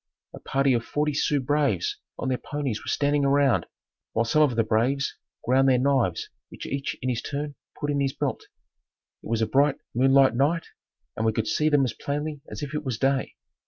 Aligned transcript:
A 0.33 0.39
party 0.39 0.73
of 0.73 0.83
forty 0.83 1.13
Sioux 1.13 1.39
braves 1.39 1.97
on 2.17 2.27
their 2.29 2.39
ponies 2.39 2.79
were 2.83 2.87
standing 2.89 3.23
around, 3.23 3.67
while 4.13 4.25
some 4.25 4.41
of 4.41 4.55
the 4.55 4.63
braves 4.63 5.15
ground 5.45 5.69
their 5.69 5.77
knives 5.77 6.27
which 6.49 6.65
each 6.65 6.97
in 7.03 7.09
his 7.09 7.21
turn 7.21 7.53
put 7.79 7.91
in 7.91 8.01
his 8.01 8.11
belt. 8.13 8.47
It 9.21 9.27
was 9.29 9.43
a 9.43 9.45
bright 9.45 9.75
moonlight 9.93 10.33
night 10.33 10.69
and 11.15 11.23
we 11.23 11.31
could 11.33 11.45
see 11.45 11.69
them 11.69 11.85
as 11.85 11.93
plainly 11.93 12.41
as 12.49 12.63
if 12.63 12.73
it 12.73 12.83
was 12.83 12.97
day. 12.97 13.35